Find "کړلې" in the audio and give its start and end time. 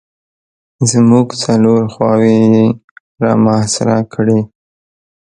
4.13-4.39